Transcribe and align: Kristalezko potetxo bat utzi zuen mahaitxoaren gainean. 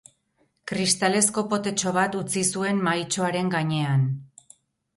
Kristalezko 0.71 1.43
potetxo 1.51 1.93
bat 1.99 2.17
utzi 2.21 2.45
zuen 2.55 2.81
mahaitxoaren 2.89 3.55
gainean. 3.57 4.09